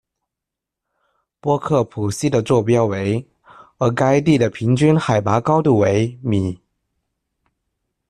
[1.41, 3.29] 波克普西的座标为，
[3.77, 6.59] 而该地的平均海拔高度为米。